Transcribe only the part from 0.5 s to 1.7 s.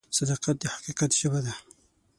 د حقیقت ژبه ده.